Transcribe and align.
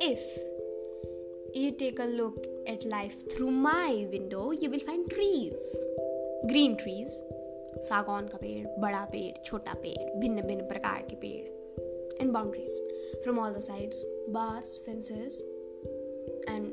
If 0.00 0.38
you 1.54 1.72
take 1.72 1.98
a 1.98 2.04
look 2.04 2.46
at 2.66 2.84
life 2.84 3.30
through 3.30 3.50
my 3.50 4.06
window, 4.12 4.50
you 4.50 4.70
will 4.70 4.80
find 4.80 5.10
trees. 5.10 5.76
Green 6.48 6.76
trees, 6.76 7.20
सागौन 7.82 8.28
का 8.28 8.38
पेड़ 8.38 8.80
बड़ा 8.80 9.04
पेड़ 9.12 9.44
छोटा 9.44 9.74
पेड़ 9.82 10.20
भिन्न 10.20 10.42
भिन्न 10.42 10.62
प्रकार 10.68 11.06
के 11.10 11.16
पेड़ 11.16 11.58
and 12.20 12.32
boundaries 12.32 12.80
from 13.24 13.38
all 13.38 13.52
the 13.52 13.60
sides 13.60 14.04
bars 14.36 14.78
fences 14.86 15.42
and 16.48 16.72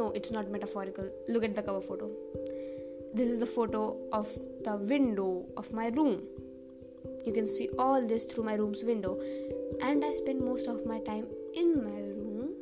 no 0.00 0.10
it's 0.10 0.30
not 0.30 0.50
metaphorical 0.50 1.08
look 1.28 1.44
at 1.44 1.54
the 1.54 1.62
cover 1.62 1.80
photo 1.80 2.10
this 3.14 3.30
is 3.30 3.40
the 3.40 3.46
photo 3.46 3.96
of 4.12 4.34
the 4.64 4.76
window 4.76 5.46
of 5.56 5.72
my 5.72 5.88
room 5.88 6.22
you 7.25 7.33
can 7.33 7.47
see 7.47 7.69
all 7.77 8.05
this 8.05 8.25
through 8.25 8.43
my 8.43 8.55
room's 8.55 8.83
window. 8.83 9.19
And 9.81 10.05
i 10.05 10.11
spend 10.11 10.41
most 10.41 10.67
of 10.67 10.85
my 10.85 10.99
time 10.99 11.27
in 11.55 11.83
my 11.83 12.01
room. 12.21 12.53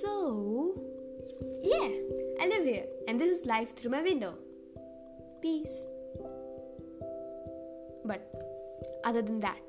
So 0.00 0.80
yeah 1.62 2.04
i 2.40 2.46
live 2.46 2.64
here. 2.64 2.86
And 3.08 3.20
this 3.20 3.38
is 3.38 3.46
life 3.46 3.74
through 3.74 3.90
my 3.90 4.02
window. 4.02 4.34
Peace. 5.40 5.84
But 8.04 8.20
other 9.04 9.22
than 9.22 9.40
that, 9.40 9.60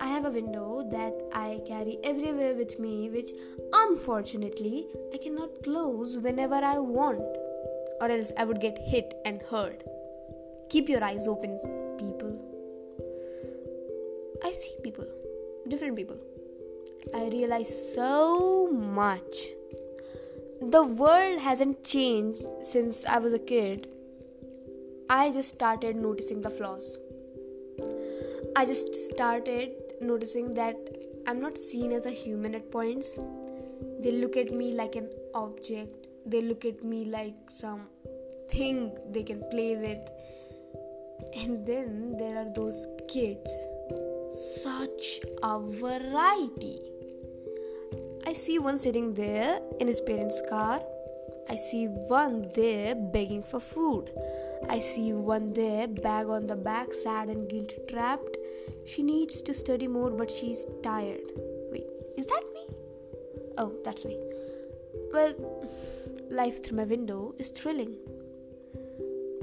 I 0.00 0.06
have 0.08 0.26
a 0.26 0.30
window 0.30 0.86
that 0.90 1.14
I 1.32 1.60
carry 1.66 1.98
everywhere 2.02 2.54
with 2.54 2.78
me, 2.78 3.08
which 3.08 3.30
unfortunately 3.72 4.86
I 5.14 5.18
cannot 5.18 5.62
close 5.62 6.16
whenever 6.16 6.56
I 6.56 6.78
want, 6.78 7.20
or 8.00 8.10
else 8.10 8.32
I 8.36 8.44
would 8.44 8.60
get 8.60 8.78
hit 8.78 9.14
and 9.24 9.40
hurt. 9.42 9.84
Keep 10.68 10.88
your 10.88 11.04
eyes 11.04 11.28
open, 11.28 11.58
people. 11.98 12.55
I 14.46 14.52
see 14.52 14.74
people, 14.82 15.06
different 15.68 15.96
people. 15.96 16.18
I 17.14 17.28
realize 17.28 17.94
so 17.94 18.68
much. 18.72 19.46
The 20.60 20.82
world 20.82 21.40
hasn't 21.40 21.84
changed 21.84 22.46
since 22.62 23.04
I 23.04 23.18
was 23.18 23.32
a 23.32 23.38
kid. 23.38 23.88
I 25.10 25.30
just 25.32 25.50
started 25.50 25.96
noticing 25.96 26.40
the 26.40 26.50
flaws 26.50 26.96
I 28.58 28.64
just 28.64 28.94
started 28.94 29.72
noticing 30.00 30.54
that 30.54 30.76
I'm 31.26 31.40
not 31.40 31.58
seen 31.58 31.92
as 31.92 32.06
a 32.06 32.10
human 32.10 32.54
at 32.54 32.70
points. 32.72 33.18
They 34.00 34.12
look 34.12 34.34
at 34.34 34.50
me 34.50 34.72
like 34.72 34.96
an 34.96 35.10
object, 35.34 36.06
they 36.24 36.40
look 36.40 36.64
at 36.64 36.82
me 36.82 37.04
like 37.04 37.50
some 37.50 37.82
thing 38.48 38.96
they 39.10 39.24
can 39.24 39.44
play 39.50 39.76
with. 39.76 40.10
And 41.36 41.66
then 41.66 42.16
there 42.16 42.38
are 42.38 42.50
those 42.54 42.86
kids. 43.08 43.54
Such 44.36 45.20
a 45.42 45.58
variety. 45.58 46.78
I 48.26 48.34
see 48.34 48.58
one 48.58 48.78
sitting 48.78 49.14
there 49.14 49.62
in 49.80 49.86
his 49.86 50.02
parents' 50.02 50.42
car. 50.50 50.82
I 51.48 51.56
see 51.56 51.86
one 51.86 52.50
there 52.54 52.94
begging 52.94 53.42
for 53.42 53.60
food. 53.60 54.10
I 54.68 54.80
see 54.80 55.14
one 55.14 55.54
there, 55.54 55.88
bag 55.88 56.26
on 56.26 56.48
the 56.48 56.56
back, 56.56 56.92
sad 56.92 57.30
and 57.30 57.48
guilt 57.48 57.72
trapped. 57.88 58.36
She 58.84 59.02
needs 59.02 59.40
to 59.40 59.54
study 59.54 59.86
more, 59.86 60.10
but 60.10 60.30
she's 60.30 60.66
tired. 60.82 61.32
Wait, 61.72 61.86
is 62.18 62.26
that 62.26 62.44
me? 62.52 62.66
Oh, 63.56 63.72
that's 63.84 64.04
me. 64.04 64.20
Well, 65.14 65.32
life 66.30 66.62
through 66.62 66.76
my 66.76 66.84
window 66.84 67.34
is 67.38 67.48
thrilling. 67.48 67.96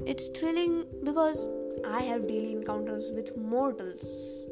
It's 0.06 0.28
thrilling 0.28 0.84
because 1.02 1.46
I 1.84 2.02
have 2.02 2.28
daily 2.28 2.52
encounters 2.52 3.10
with 3.12 3.36
mortals. 3.36 4.43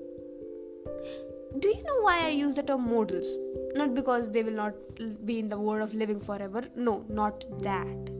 Do 1.58 1.68
you 1.68 1.82
know 1.82 2.00
why 2.00 2.24
I 2.24 2.28
use 2.28 2.54
the 2.56 2.62
term 2.62 2.82
mortals? 2.82 3.36
Not 3.74 3.94
because 3.94 4.30
they 4.30 4.42
will 4.42 4.52
not 4.52 4.74
be 5.26 5.38
in 5.38 5.48
the 5.48 5.58
world 5.58 5.82
of 5.82 5.94
living 5.94 6.20
forever. 6.20 6.62
No, 6.74 7.04
not 7.08 7.44
that 7.62 8.12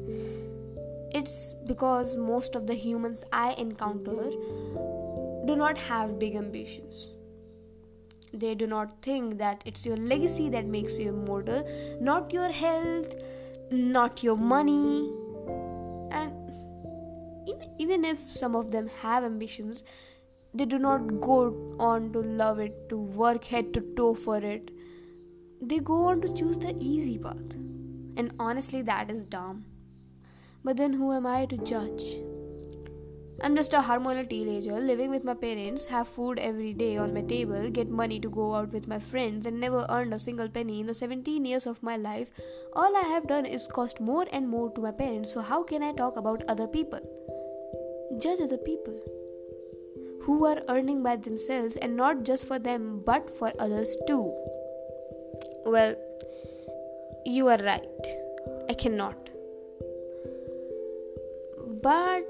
it's 1.15 1.55
because 1.67 2.17
most 2.17 2.55
of 2.55 2.67
the 2.67 2.75
humans 2.75 3.25
I 3.33 3.53
encounter 3.55 4.31
do 5.45 5.57
not 5.57 5.77
have 5.77 6.19
big 6.19 6.37
ambitions. 6.37 7.11
They 8.33 8.55
do 8.55 8.67
not 8.67 9.03
think 9.03 9.37
that 9.39 9.63
it's 9.67 9.85
your 9.85 9.97
legacy 9.97 10.49
that 10.51 10.65
makes 10.65 10.99
you 10.99 11.11
immortal, 11.11 11.69
not 12.01 12.33
your 12.33 12.51
health, 12.51 13.15
not 13.71 14.23
your 14.23 14.37
money. 14.37 15.13
And 16.11 16.33
even, 17.47 17.75
even 17.79 18.05
if 18.07 18.19
some 18.31 18.57
of 18.57 18.71
them 18.71 18.89
have 19.03 19.23
ambitions, 19.23 19.85
they 20.55 20.67
do 20.67 20.79
not 20.79 21.21
go 21.21 21.75
on 21.79 22.13
to 22.13 22.19
love 22.19 22.59
it, 22.59 22.89
to 22.91 22.99
work 22.99 23.45
head 23.47 23.73
to 23.73 23.81
toe 23.97 24.15
for 24.15 24.37
it. 24.37 24.71
They 25.63 25.79
go 25.79 26.05
on 26.09 26.21
to 26.21 26.35
choose 26.35 26.59
the 26.59 26.77
easy 26.79 27.17
path. 27.19 27.55
And 28.17 28.35
honestly, 28.39 28.83
that 28.83 29.11
is 29.11 29.25
dumb. 29.25 29.65
But 30.63 30.77
then 30.77 30.93
who 30.93 31.13
am 31.13 31.27
I 31.27 31.47
to 31.47 31.57
judge? 31.57 32.05
I'm 33.43 33.57
just 33.57 33.73
a 33.73 33.79
hormonal 33.79 34.29
teenager 34.29 34.79
living 34.79 35.09
with 35.09 35.25
my 35.25 35.35
parents, 35.35 35.87
have 35.87 36.07
food 36.07 36.39
every 36.39 36.75
day 36.75 36.99
on 36.99 37.15
my 37.15 37.23
table, 37.23 37.71
get 37.71 37.89
money 37.89 38.21
to 38.21 38.29
go 38.29 38.55
out 38.55 38.73
with 38.73 38.87
my 38.87 38.99
friends, 38.99 39.47
and 39.47 39.59
never 39.59 39.87
earned 39.89 40.13
a 40.13 40.19
single 40.19 40.49
penny 40.51 40.81
in 40.81 40.87
the 40.87 40.95
17 40.95 41.45
years 41.47 41.67
of 41.67 41.83
my 41.83 41.97
life. 41.97 42.31
All 42.75 42.95
I 42.95 43.09
have 43.09 43.27
done 43.27 43.47
is 43.47 43.67
cost 43.67 44.01
more 44.01 44.27
and 44.31 44.49
more 44.49 44.71
to 44.73 44.83
my 44.83 44.93
parents, 44.93 45.33
so 45.33 45.41
how 45.41 45.63
can 45.63 45.83
I 45.83 45.93
talk 45.93 46.17
about 46.17 46.45
other 46.47 46.69
people? 46.69 47.01
Judge 48.21 48.41
other 48.43 48.59
people 48.59 49.01
who 50.23 50.45
are 50.47 50.63
earning 50.69 51.03
by 51.03 51.17
themselves 51.17 51.77
and 51.77 51.97
not 51.97 52.25
just 52.25 52.47
for 52.47 52.59
them 52.59 53.03
but 53.05 53.31
for 53.31 53.53
others 53.59 53.97
too. 54.07 54.33
Well, 55.65 55.95
you 57.25 57.49
are 57.49 57.59
right. 57.59 58.15
I 58.69 58.75
cannot 58.75 59.23
but 61.83 62.25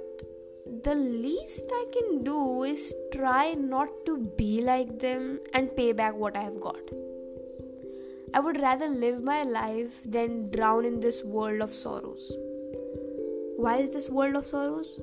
the 0.85 0.95
least 0.95 1.71
I 1.71 1.85
can 1.93 2.25
do 2.25 2.63
is 2.63 2.95
try 3.13 3.53
not 3.53 3.89
to 4.07 4.17
be 4.39 4.63
like 4.63 4.99
them 4.99 5.41
and 5.53 5.77
pay 5.77 5.93
back 5.93 6.15
what 6.15 6.37
I 6.37 6.43
have 6.43 6.61
got. 6.61 6.81
I 8.35 8.41
would 8.41 8.61
rather 8.61 8.89
live 8.89 9.23
my 9.23 9.43
life 9.43 10.03
than 10.05 10.51
drown 10.51 10.87
in 10.87 11.01
this 11.01 11.23
world 11.23 11.61
of 11.61 11.75
sorrows. 11.75 12.35
Why 13.57 13.77
is 13.77 13.91
this 13.91 14.09
world 14.09 14.37
of 14.37 14.47
sorrows? 14.47 14.99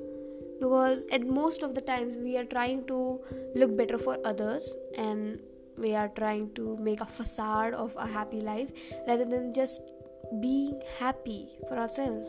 Because 0.60 1.06
at 1.10 1.26
most 1.26 1.62
of 1.62 1.74
the 1.74 1.80
times 1.80 2.18
we 2.18 2.36
are 2.36 2.44
trying 2.44 2.86
to 2.86 3.20
look 3.54 3.76
better 3.76 3.96
for 3.96 4.18
others 4.24 4.76
and 4.96 5.40
we 5.78 5.94
are 5.94 6.08
trying 6.08 6.52
to 6.54 6.76
make 6.76 7.00
a 7.00 7.06
facade 7.06 7.72
of 7.72 7.96
a 7.96 8.06
happy 8.06 8.40
life 8.40 8.70
rather 9.08 9.24
than 9.24 9.54
just 9.54 9.80
being 10.40 10.80
happy 10.98 11.48
for 11.68 11.78
ourselves. 11.78 12.28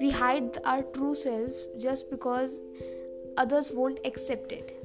We 0.00 0.10
hide 0.10 0.58
our 0.64 0.82
true 0.82 1.14
self 1.14 1.52
just 1.80 2.10
because 2.10 2.62
others 3.36 3.72
won't 3.72 3.98
accept 4.04 4.52
it. 4.52 4.80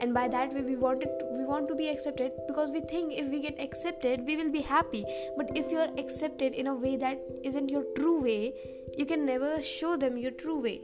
And 0.00 0.14
by 0.14 0.28
that 0.28 0.54
way 0.54 0.62
we 0.62 0.76
want 0.76 1.02
it 1.02 1.22
we 1.32 1.44
want 1.44 1.66
to 1.68 1.74
be 1.74 1.88
accepted 1.88 2.30
because 2.46 2.70
we 2.70 2.80
think 2.82 3.12
if 3.12 3.28
we 3.28 3.40
get 3.40 3.60
accepted 3.60 4.24
we 4.24 4.36
will 4.36 4.52
be 4.52 4.60
happy. 4.60 5.04
But 5.36 5.56
if 5.56 5.72
you're 5.72 5.90
accepted 5.98 6.54
in 6.54 6.68
a 6.68 6.74
way 6.74 6.96
that 6.96 7.20
isn't 7.42 7.68
your 7.68 7.84
true 7.96 8.20
way 8.22 8.54
you 8.96 9.04
can 9.04 9.26
never 9.26 9.62
show 9.62 9.96
them 9.96 10.16
your 10.16 10.30
true 10.30 10.60
way 10.60 10.82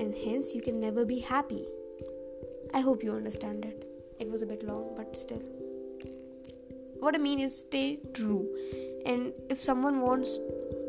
and 0.00 0.14
hence 0.24 0.54
you 0.54 0.62
can 0.62 0.80
never 0.80 1.04
be 1.04 1.18
happy. 1.20 1.66
I 2.72 2.80
hope 2.80 3.04
you 3.04 3.12
understand 3.12 3.64
it. 3.64 3.86
It 4.18 4.30
was 4.30 4.42
a 4.42 4.46
bit 4.46 4.62
long 4.62 4.94
but 4.96 5.16
still. 5.16 5.42
What 7.00 7.14
i 7.14 7.18
mean 7.18 7.40
is 7.40 7.58
stay 7.60 7.98
true. 8.14 8.48
And 9.06 9.32
if 9.48 9.60
someone 9.60 10.00
wants 10.00 10.38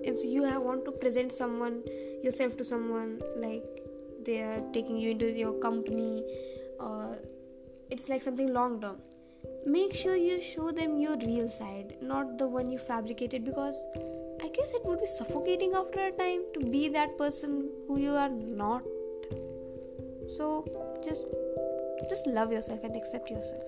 if 0.03 0.23
you 0.25 0.43
want 0.69 0.85
to 0.85 0.91
present 0.91 1.31
someone 1.31 1.83
yourself 2.23 2.57
to 2.57 2.63
someone 2.63 3.19
like 3.35 3.63
they 4.25 4.41
are 4.41 4.61
taking 4.73 4.97
you 4.97 5.11
into 5.11 5.31
your 5.31 5.53
company 5.59 6.23
or 6.79 7.17
it's 7.89 8.09
like 8.09 8.21
something 8.21 8.53
long 8.53 8.79
term 8.81 8.97
make 9.65 9.93
sure 9.93 10.15
you 10.15 10.41
show 10.41 10.71
them 10.71 10.99
your 10.99 11.17
real 11.17 11.47
side 11.47 11.95
not 12.01 12.37
the 12.37 12.47
one 12.47 12.69
you 12.69 12.77
fabricated 12.77 13.43
because 13.43 13.83
i 14.43 14.47
guess 14.57 14.73
it 14.73 14.85
would 14.85 14.99
be 14.99 15.07
suffocating 15.07 15.73
after 15.81 16.05
a 16.05 16.11
time 16.11 16.41
to 16.53 16.59
be 16.75 16.87
that 16.87 17.17
person 17.17 17.69
who 17.87 17.99
you 17.99 18.11
are 18.11 18.29
not 18.29 18.83
so 20.37 20.65
just 21.03 21.25
just 22.09 22.27
love 22.27 22.51
yourself 22.51 22.83
and 22.83 22.95
accept 22.95 23.29
yourself 23.29 23.63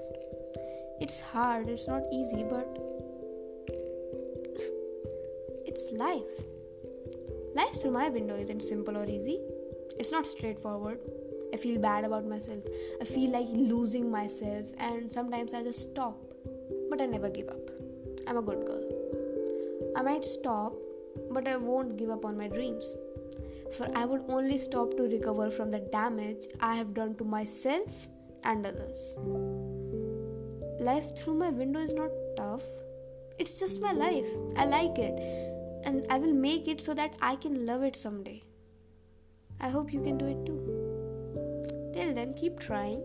it's 0.99 1.19
hard 1.19 1.67
it's 1.67 1.87
not 1.87 2.03
easy 2.11 2.43
but 2.49 2.67
it's 5.65 5.91
life. 5.91 6.43
Life 7.55 7.81
through 7.81 7.91
my 7.91 8.09
window 8.09 8.35
isn't 8.35 8.61
simple 8.61 8.97
or 8.97 9.07
easy. 9.07 9.39
It's 9.99 10.11
not 10.11 10.27
straightforward. 10.27 10.99
I 11.53 11.57
feel 11.57 11.79
bad 11.79 12.03
about 12.03 12.25
myself. 12.25 12.63
I 13.01 13.05
feel 13.05 13.31
like 13.31 13.47
losing 13.51 14.09
myself, 14.09 14.65
and 14.77 15.11
sometimes 15.11 15.53
I 15.53 15.63
just 15.63 15.81
stop. 15.91 16.17
But 16.89 17.01
I 17.01 17.05
never 17.05 17.29
give 17.29 17.49
up. 17.49 17.69
I'm 18.27 18.37
a 18.37 18.41
good 18.41 18.65
girl. 18.65 18.83
I 19.95 20.01
might 20.01 20.25
stop, 20.25 20.73
but 21.31 21.47
I 21.47 21.57
won't 21.57 21.97
give 21.97 22.09
up 22.09 22.25
on 22.25 22.37
my 22.37 22.47
dreams. 22.47 22.95
For 23.77 23.89
I 23.95 24.05
would 24.05 24.25
only 24.29 24.57
stop 24.57 24.95
to 24.97 25.03
recover 25.03 25.49
from 25.49 25.71
the 25.71 25.79
damage 25.79 26.45
I 26.59 26.75
have 26.75 26.93
done 26.93 27.15
to 27.15 27.23
myself 27.23 28.07
and 28.43 28.65
others. 28.65 29.15
Life 30.79 31.17
through 31.17 31.35
my 31.35 31.49
window 31.49 31.79
is 31.79 31.93
not 31.93 32.11
tough, 32.37 32.63
it's 33.39 33.59
just 33.59 33.81
my 33.81 33.91
life. 33.91 34.27
I 34.55 34.65
like 34.65 34.99
it, 34.99 35.17
and 35.83 36.05
I 36.09 36.19
will 36.19 36.33
make 36.33 36.67
it 36.67 36.81
so 36.81 36.93
that 36.93 37.15
I 37.21 37.35
can 37.35 37.65
love 37.65 37.81
it 37.83 37.95
someday. 37.95 38.43
I 39.59 39.69
hope 39.69 39.91
you 39.91 40.01
can 40.01 40.17
do 40.17 40.25
it 40.25 40.45
too. 40.45 40.61
Till 41.93 42.13
then, 42.13 42.33
keep 42.35 42.59
trying. 42.59 43.01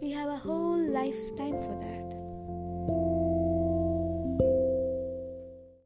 We 0.00 0.10
have 0.12 0.28
a 0.28 0.36
whole 0.36 0.78
lifetime 0.78 1.60
for 1.60 1.76
that. 1.80 2.21